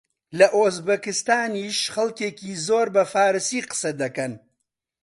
لە 0.37 0.47
ئوزبەکستانیش 0.55 1.79
خەڵکێکی 1.93 2.51
زۆر 2.67 2.87
بە 2.95 3.03
فارسی 3.13 3.59
قسە 3.69 3.91
دەکەن 4.01 4.33